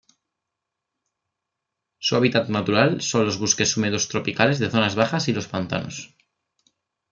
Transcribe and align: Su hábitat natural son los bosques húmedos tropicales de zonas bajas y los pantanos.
Su 1.99 2.15
hábitat 2.15 2.49
natural 2.49 3.01
son 3.03 3.23
los 3.23 3.37
bosques 3.37 3.77
húmedos 3.77 4.07
tropicales 4.07 4.57
de 4.57 4.71
zonas 4.71 4.95
bajas 4.95 5.27
y 5.27 5.33
los 5.33 5.47
pantanos. 5.47 6.15